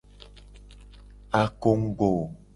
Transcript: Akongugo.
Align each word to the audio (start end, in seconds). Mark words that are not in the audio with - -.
Akongugo. 1.41 2.11